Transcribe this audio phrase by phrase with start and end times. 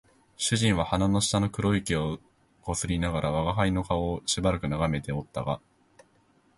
[0.35, 2.19] 主人は鼻の下の黒い毛を
[2.63, 5.61] 撚りながら吾輩の顔をしばらく眺めておったが、